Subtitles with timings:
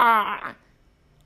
[0.00, 0.56] 啊！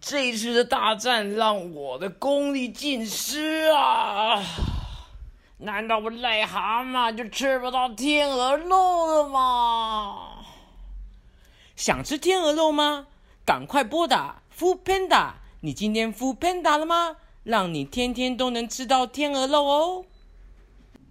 [0.00, 4.42] 这次的大战让我的功力尽失啊！
[5.58, 10.44] 难道我癞蛤蟆就吃不到天鹅肉了吗？
[11.76, 13.08] 想吃天鹅肉吗？
[13.44, 15.32] 赶快拨打 Food Panda！
[15.60, 17.16] 你今天 Food Panda 了吗？
[17.44, 20.06] 让你天天都能吃到天鹅肉哦！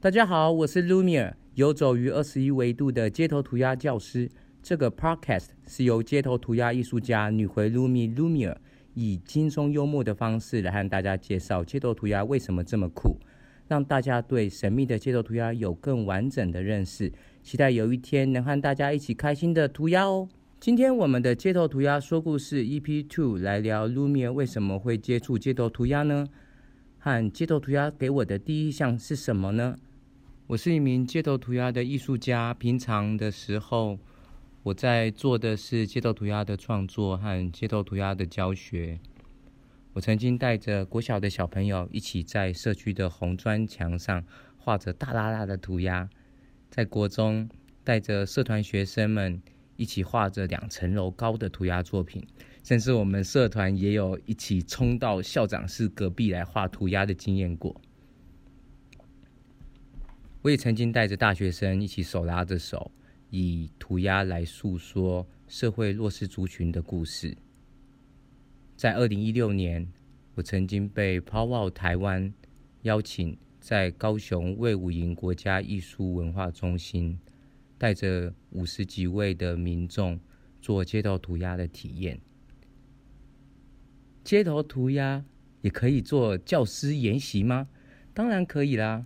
[0.02, 4.32] 大家好，我是 Lumiere，游走于二十一维度的街头涂鸦教师。
[4.64, 8.56] 这个 Podcast 是由街头涂鸦艺术家女回 Lumi Lumiere
[8.94, 13.18] 以轻松幽默的方式来和大家介绍街头涂鸦为什么这么酷。
[13.68, 20.28] 让大家对神秘的街头涂鸦有更完整的认识，期待有一天能和大家一起开心的涂鸦哦。
[20.60, 26.28] 今天我们的街头涂鸦说故事 EP Two 来聊 Lumia 为什么会接触街头涂鸦呢？
[27.00, 29.76] 和街头涂鸦给我的第一印象是什么呢？
[30.48, 33.98] 我是一名街头涂鸦的艺术家，平常的时候
[34.64, 39.00] 我在做的是街头涂鸦的创作和街头涂鸦的教学。
[39.94, 44.24] 我曾经带着国小的小朋友一起在社区的红砖墙上
[44.58, 46.08] 画着大大大的涂鸦，
[46.70, 47.50] 在国中
[47.84, 49.42] 带着社团学生们
[49.78, 52.24] 一起画着两层楼高的涂鸦作品，
[52.64, 57.76] 甚至我们社团也有一起冲到校长室隔壁来画涂鸦的经验过。
[60.44, 62.92] 我也曾经带着大学生一起手拉着手，
[63.32, 67.36] 以涂鸦来诉说社会弱势族群的故事。
[68.76, 69.92] 在二零一六年，
[70.36, 72.32] 我曾经被 Power 台湾
[72.84, 77.18] 邀请，在高雄魏武营国家艺术文化中心，
[77.78, 80.20] 带着五十几位的民众
[80.62, 82.20] 做街头涂鸦的体验。
[84.24, 85.24] 街头涂鸦
[85.62, 87.68] 也可以做教师研习吗？
[88.14, 89.06] 当然可以啦！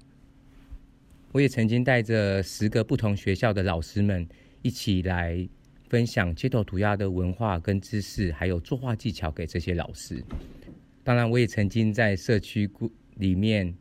[1.36, 4.26] 我也曾经带着十个不同学校的老师们
[4.62, 5.46] 一起来。
[5.90, 10.24] 分享街头涂鸦的文化跟知识，还有作画技巧给这些老师。
[11.04, 12.70] 当然，我也曾经在社区
[13.18, 13.76] 里面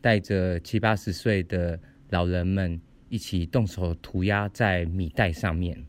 [0.00, 5.84] 带着七八十岁的老人们一起动手涂鸦在米袋上面。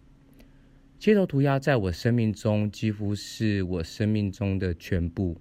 [0.97, 5.39] 街头涂鸦在我生命中几乎是我生命中的全部。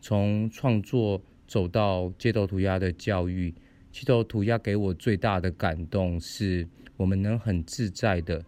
[0.00, 3.54] 从创作走到街头涂鸦的教育，
[3.98, 8.44] 街头涂鸦给我最大的感动是我们能很自在的。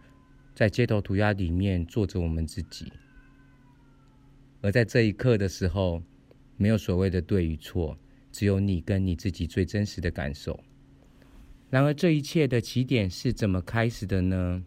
[0.55, 2.89] 在街头涂鸦里面做着我们自己，
[4.61, 6.01] 而在这一刻的时候，
[6.55, 7.97] 没有所谓的对与错，
[8.31, 10.57] 只有你跟你自己最真实的感受。
[11.69, 14.63] 然而，这一切的起点是怎么开始的呢？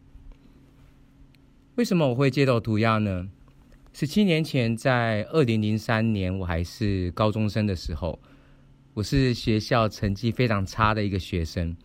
[1.77, 3.31] 为什么我会街头涂鸦呢？
[3.95, 8.21] 十七年前，在二零零三年，我还是高中生的时候，
[8.95, 11.77] 我是学校成绩非常差的一个学生，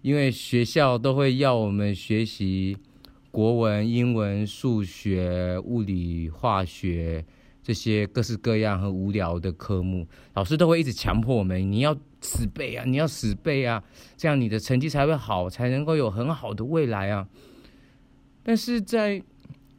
[0.00, 2.76] 因为学校都会要我们学习。
[3.32, 7.24] 国文、英文、数学、物理、化学
[7.62, 13.80] 这些各式各样和无聊的科目，老师都会一直强迫我们：你要死背啊，你要死背啊，
[14.16, 17.28] 这样你的成绩才会好，才能够有很好的未来啊。
[18.42, 19.22] 但是在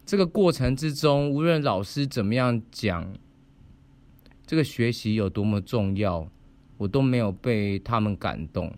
[0.05, 3.05] 这个过程之中，无论老师怎么样讲，
[4.51, 6.29] 这个学习有多么重要，
[6.75, 8.69] 我都没有被他们感动。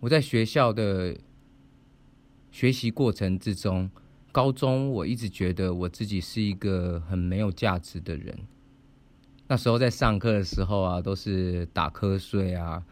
[0.00, 1.16] 我在学校的。
[2.52, 3.90] 学习过程之中，
[4.30, 8.38] 高中我一直觉得我自己是一个很没有价值的人。
[9.48, 12.84] 那时候在上课的时候啊，都是打瞌睡啊，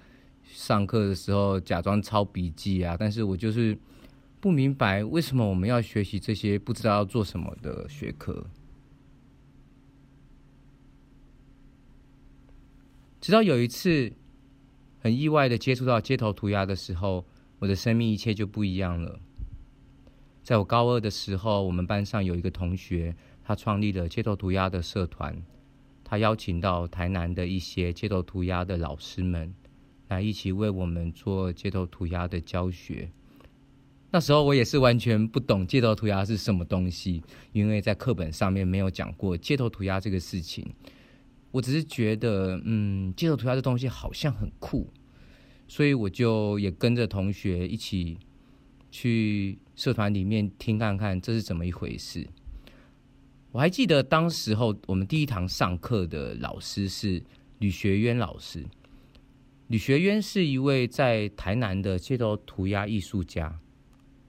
[0.43, 3.77] 上课的时候假装抄笔记啊，但是我就是
[4.41, 8.45] 不明白为什么我们要学习这些不知道要做什么的学科。
[13.23, 14.13] 直到有一次
[14.99, 17.25] 很意外的接触到街头涂鸦的时候，
[17.61, 19.21] 我的生命一切就不一样了。
[20.43, 25.41] 在我高二的时候，我们班上有一个同学，他创立了街头涂鸦的社团。
[26.03, 29.55] 他邀请到台南的一些街头涂鸦的老师们，
[30.09, 33.09] 来一起为我们做街头涂鸦的教学。
[34.11, 37.23] 那时候我也是完全不懂街头涂鸦是什么东西，
[37.53, 40.69] 因为在课本上面没有讲过街头涂鸦这个事情。
[41.53, 44.93] 我只是觉得，嗯，街头涂鸦这东西好像很酷，
[45.69, 48.19] 所以我就也跟着同学一起
[48.91, 49.59] 去。
[49.75, 52.29] 社团里面听看看这是怎么一回事。
[53.51, 57.21] 我还记得当时候我们第一堂上课的老师是
[57.59, 58.65] 吕学渊老师。
[59.69, 63.59] 吕学渊是一位在台南的街头涂鸦艺术家，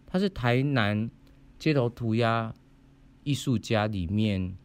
[0.08, 1.12] 他是台南
[1.60, 2.52] 街头涂鸦
[3.24, 4.56] 艺术家里面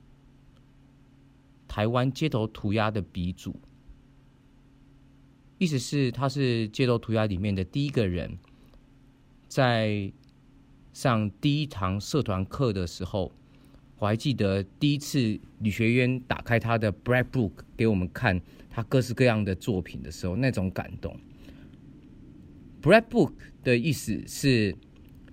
[1.69, 3.55] 台湾街头涂鸦的鼻祖，
[5.59, 8.37] 意思是他是街头涂鸦里面的第一个人，
[9.47, 10.11] 在。
[10.91, 13.31] 上第一堂社团课的时候，
[13.99, 21.17] 我还记得第一次女学渊打开他的 Black Book 给我们看他各式各样的作品的时候，那种感动。
[22.82, 23.32] Black Book
[23.62, 24.75] 的意思是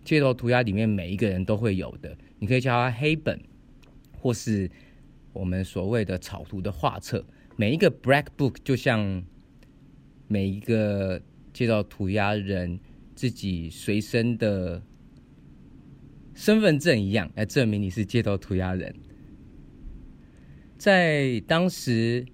[0.04, 3.42] 街头涂鸦里面每一个人都会有的，你可以叫它黑本，
[4.20, 4.70] 或是
[5.36, 7.24] 我们所谓的草图的画册。
[7.58, 9.24] 每一个 Black Book 就像
[10.28, 11.22] 每一个
[11.54, 12.80] 街头涂鸦人
[13.14, 14.82] 自己随身的
[16.34, 18.94] 身份证一样，来证明你是街头涂鸦人。
[20.78, 22.26] 在当时，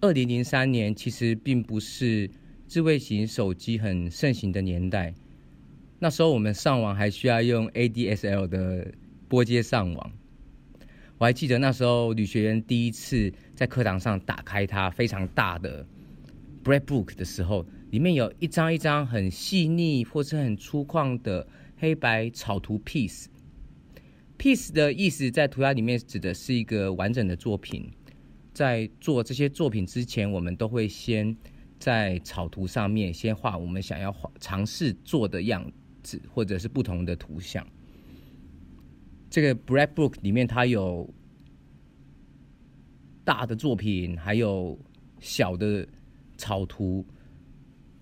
[0.00, 2.30] 二零零三年，其实并不是
[2.66, 5.14] 智慧型手机很盛行的年代。
[5.98, 8.94] 那时候我们上网还需要用 ADSL 的
[9.28, 10.12] 拨接上网。
[11.20, 15.86] 我还记得那时候女学员第一次在课堂上打开它非常大的
[16.64, 21.46] bread Book 的时候，里面有一张一张很细腻或是很粗犷的
[21.76, 23.26] 黑白草图 piece。
[24.38, 27.90] piece 的意思在涂鸦里面指的是一个完整的作品。
[28.54, 31.36] 在做这些作品之前，我们都会先
[31.78, 35.70] 在草图上面先画我们想要画尝试做的样
[36.02, 37.66] 子，或者是不同的图像。
[39.30, 41.08] 这个 Black Book 里面，它有
[43.24, 44.76] 大的作品，还有
[45.20, 45.86] 小的
[46.36, 47.06] 草图，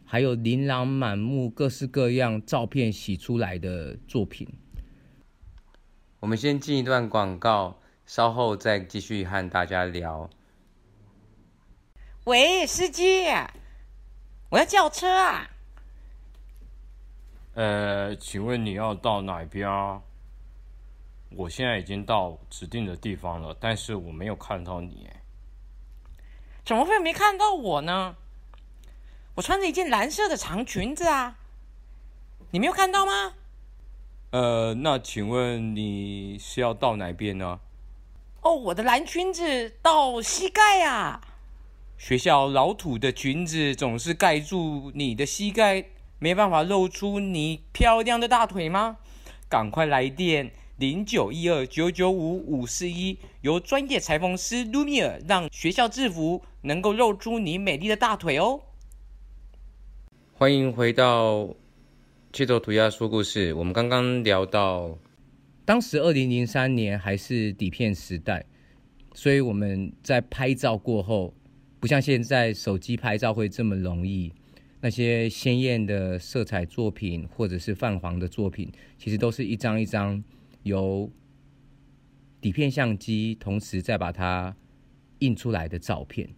[0.06, 4.48] 还有琳琅满目、各式各样照片洗出来的作品。
[6.20, 10.30] 我们先进一段广告，稍后再继续和大家聊。
[12.24, 13.26] 喂，司机，
[14.50, 15.50] 我要叫车啊。
[17.52, 19.68] 呃，请问你要到哪边？
[21.30, 25.08] 我现在已经到指定的地方了，但是我没有看到你。
[26.64, 28.16] 怎么会没看到我呢？
[29.34, 31.38] 我穿着一件蓝色的长裙子啊，
[32.50, 33.34] 你没有看到吗？
[34.30, 37.60] 呃，那请问你是要到哪边呢？
[38.42, 41.20] 哦，我的蓝裙子到膝盖呀。
[41.96, 45.86] 学校老土的裙子总是盖住你的膝盖，
[46.18, 48.98] 没办法露出你漂亮的大腿吗？
[49.48, 50.52] 赶快来电！
[50.78, 58.60] 零九一二九九五五四一，由专业裁缝师卢米尔让学校制服能够露出你美丽的大腿哦。
[60.34, 61.52] 欢迎回到
[62.30, 63.52] 街头涂鸦说故事。
[63.54, 64.96] 我们刚刚聊到，
[65.64, 68.46] 当时二零零三年还是底片时代，
[69.14, 71.34] 所以我们在拍照过后，
[71.80, 74.32] 不像现在手机拍照会这么容易。
[74.80, 80.22] 那些鲜艳的色彩作品或者是泛黄的作品，其实都是一张一张。
[80.68, 81.10] 由
[82.40, 84.56] 底片相机同时再把它
[85.18, 86.30] 印出来的照片，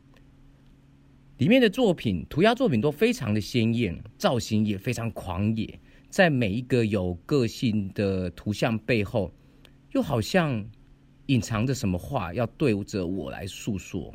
[1.36, 5.78] 里面的作品涂鸦作品都非常的鲜艳，造型也非常狂野，
[6.08, 9.30] 在每一个有个性的图像背后，
[9.92, 10.66] 又好像
[11.26, 14.14] 隐藏着什么话要对着我来诉说。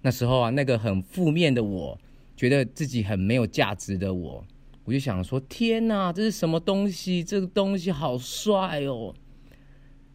[0.00, 2.00] 那时候啊，那个很负面的我，
[2.36, 4.46] 觉得自己很没有价值的我。
[4.86, 7.22] 我就想说，天哪，这是什么东西？
[7.22, 9.12] 这个东西好帅哦！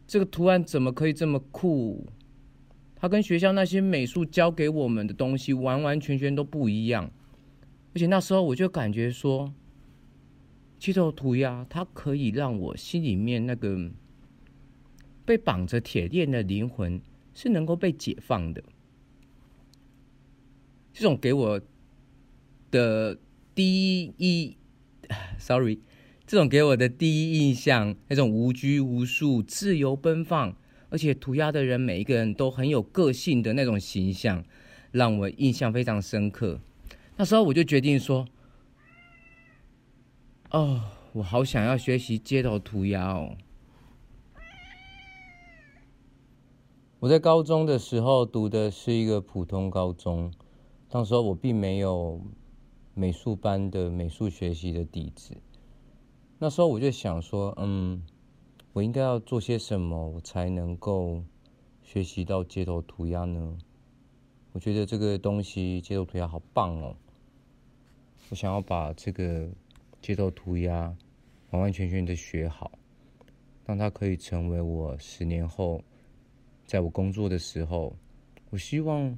[0.08, 2.08] 这个图案怎么可以这么酷？
[2.96, 7.12] 它跟学校那些美术教给我们的东西完完全全都不一样。
[7.94, 9.54] 而且那时候我就感觉说，
[10.80, 13.92] 街头涂鸦它可以让我心里面那个
[15.25, 17.01] 被绑着铁链的灵魂
[17.34, 18.63] 是能够被解放的。
[20.94, 21.60] 这种给我
[22.72, 23.20] 的
[23.54, 24.56] 第一。
[25.38, 25.80] Sorry，
[26.25, 30.56] 这种给我的第一印象，那种无拘无束、自由奔放，
[30.89, 34.44] 而且涂鸦的人每一个人都很有个性的那种形象，
[34.91, 36.62] 让我印象非常深刻。
[37.18, 38.25] 那时候我就决定说
[40.51, 40.82] ：“哦，
[41.13, 43.36] 我好想要学习街头涂鸦哦。”
[47.00, 50.32] 我在高中的时候读的是一个普通高中，
[50.88, 52.22] 当时候我并没有。
[53.01, 55.36] 美术班的美术学习的底子，
[56.38, 58.00] 那时候我就想说，嗯，
[58.74, 61.24] 我应该要做些什么，我才能够
[61.81, 63.58] 学习到街头涂鸦呢？
[64.51, 66.96] 我觉得这个东西街头涂鸦好棒哦！
[68.29, 69.50] 我想要把这个
[70.00, 70.96] 街头涂鸦
[71.50, 72.72] 完完全全的学好，
[73.65, 75.81] 让它可以成为我十年后
[76.67, 77.96] 在我工作的时候，
[78.51, 79.17] 我希望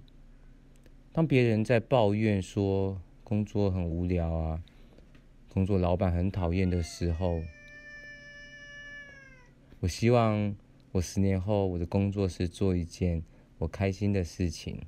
[1.12, 2.98] 当别人在抱怨说。
[3.34, 4.62] 工作很无聊啊，
[5.50, 7.42] 工作老板很讨厌的时候，
[9.80, 10.56] 我希望
[10.92, 13.24] 我十年后我的工作是做一件
[13.58, 14.80] 我开心的事情，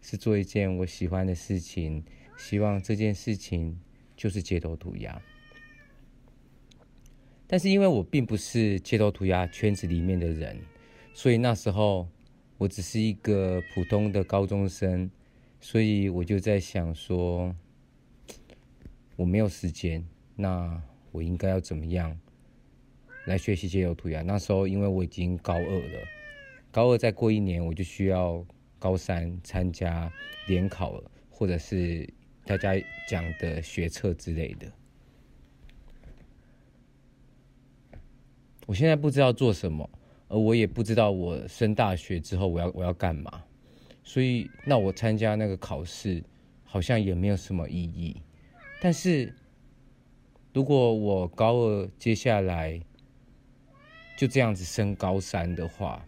[0.00, 2.02] 是做一件我喜欢的事情。
[2.38, 3.78] 希望这件事情
[4.16, 5.20] 就是街头涂鸦。
[7.46, 10.58] 但是因为我并不是街头涂鸦圈子里面的人，
[11.12, 12.08] 所以那时候
[12.56, 15.10] 我只是一个普通的高中生，
[15.60, 17.54] 所以我就在想说，
[19.16, 22.18] 我没有时间，那我应该要怎么样
[23.26, 24.22] 来学习街头涂鸦？
[24.22, 26.00] 那时候因为我已经高二了，
[26.72, 28.44] 高二再过一年我就需要
[28.78, 30.10] 高三参加
[30.46, 32.08] 联考了，或者是
[32.46, 32.72] 大家
[33.08, 34.66] 讲的学测之类的。
[38.66, 39.88] 我现在不知道做什么，
[40.28, 43.44] 而我也不知道我升大学之后我要我要干嘛，
[44.12, 46.20] 所以那我参加那个考试
[46.64, 48.20] 好像也没有什么意义。
[48.80, 49.32] 但是
[50.52, 52.80] 如果我高二接下来
[54.18, 56.04] 就这样子升高三的话，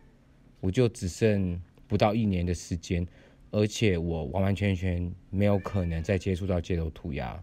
[0.59, 3.07] 我就只剩不到一年的时间，
[3.53, 7.41] 而且我完完全全没有可能再接触到街头涂鸦。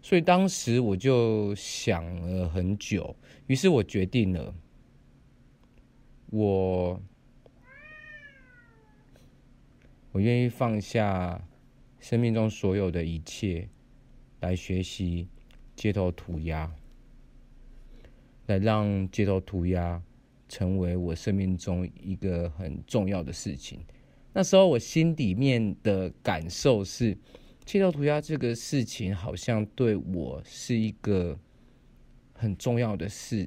[0.00, 3.16] 所以当时我就想了很久，
[3.48, 4.54] 于是我决定了，
[6.30, 7.02] 我
[10.16, 11.46] 我愿意放下
[12.00, 13.68] 生命中所有的一切，
[14.40, 15.28] 来学习
[15.74, 16.72] 街头涂鸦，
[18.46, 20.02] 来让街头涂鸦
[20.48, 23.84] 成为我生命中一个很重要的事情。
[24.32, 27.14] 那时候我心里面的感受是。
[27.66, 31.38] 街头涂鸦这个事情好像对我是一个
[32.32, 33.46] 很重要的事，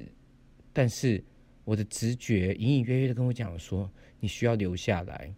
[0.72, 1.24] 但是
[1.64, 5.34] 我的直觉隐隐约约的跟我讲说，你需要留下来。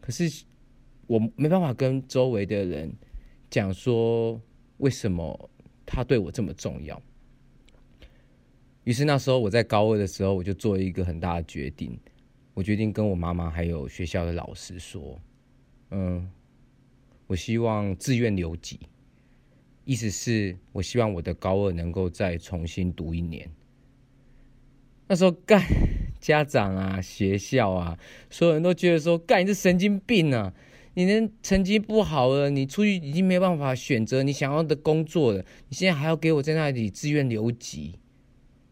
[0.00, 0.44] 可是
[1.10, 2.88] 我没办法跟周围的人
[3.50, 4.40] 讲说
[4.76, 5.50] 为什么
[5.84, 7.02] 他对我这么重要。
[8.84, 11.98] 于是那时候我在高二的时候，我就做了一个很大的决定，
[12.54, 15.20] 我决定跟我妈妈还有学校的老师说，
[15.90, 16.30] 嗯。
[17.26, 18.80] 我希望自愿留级，
[19.84, 23.48] 意思是我希望我的高二能够再重新读一年。
[25.06, 25.62] 那时候干
[26.20, 27.98] 家长啊、学校啊，
[28.30, 30.52] 所有人都觉得说干你是神经病啊！
[30.94, 37.98] 你的成绩不好了，你出去已经没有办法选择你想要的工作了，你现在还要给我在那里自愿留级？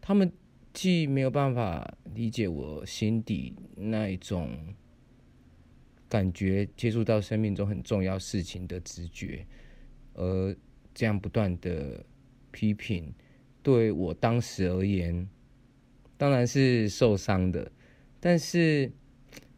[0.01, 0.31] 他们
[0.73, 4.49] 既没有办法理解我心底那一种。
[6.09, 9.45] 感觉接触到生命中很重要事情的直觉，
[10.15, 10.55] 而
[10.91, 12.03] 这样不断的
[12.49, 13.13] 批评，
[13.61, 15.29] 对我当时而言，
[16.17, 17.71] 当然是受伤的。
[18.19, 18.91] 但是，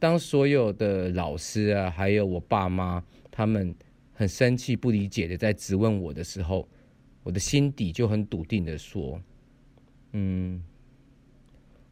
[0.01, 3.75] 当所有的老师啊，还有我爸妈，他们
[4.11, 6.67] 很生气、不理解的在质问我的时候，
[7.21, 9.21] 我的心底就很笃定的说
[10.13, 10.59] ：“嗯，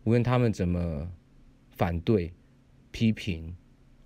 [0.05, 1.07] 无论他们怎么
[1.69, 2.33] 反对、
[2.89, 3.55] 批评。”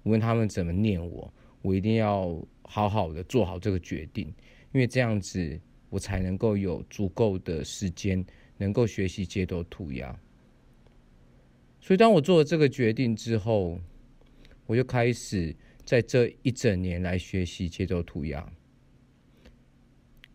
[0.03, 4.27] 无论他们怎么念我，我一定要好好的做好这个决定，
[4.73, 5.57] 因为这样子
[5.89, 8.21] 我才能够有足够的时间，
[8.57, 10.13] 能够学习街头涂鸦。
[11.79, 13.79] 所以，当我做了这个决定之后，
[14.65, 15.55] 我就开始
[15.85, 18.51] 在这一整年来学习街头涂鸦。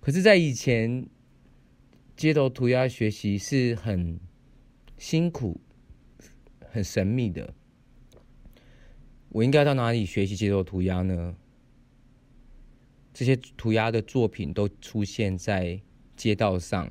[0.00, 1.06] 可是，在以前，
[2.16, 4.18] 街头涂鸦学习是很
[4.97, 5.61] 辛苦、
[6.61, 7.52] 很神秘的。
[9.30, 11.37] 我应该到哪里学习街头涂鸦呢？
[13.12, 15.80] 这些涂鸦的作品都出现在
[16.16, 16.90] 街道上，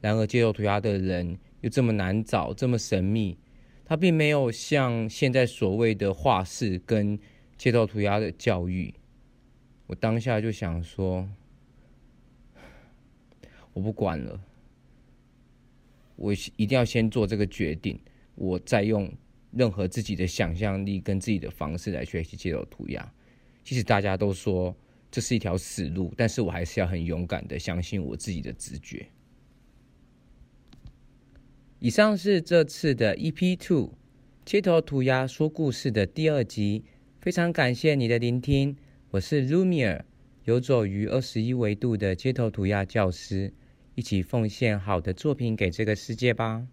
[0.00, 3.36] 然而街头涂鸦的人又这么难找，这么神秘。
[3.84, 7.18] 他并没有像现在所谓的画室跟
[7.56, 8.94] 街头涂鸦的教育。
[9.86, 11.28] 我当下就想说，
[13.72, 14.40] 我不管了，
[16.16, 17.98] 我一定要先做这个决定，
[18.34, 19.12] 我再用。
[19.56, 23.14] 任何自己的想象力跟自己的方式来学习街头涂鸦，
[23.62, 24.74] 其实大家都说
[25.12, 29.06] 这是一条死路，但是我还是要很勇敢的相信我自己的直觉。
[31.84, 33.92] 以上是这次的 EP Two
[34.46, 36.82] 街头涂鸦说故事的第二集，
[37.20, 38.74] 非常感谢你的聆听，
[39.10, 40.00] 我是 Lumiere，
[40.44, 43.52] 游走于二十一维度的街头涂鸦教师，
[43.96, 46.66] 一起奉献好的作品给这个世界吧。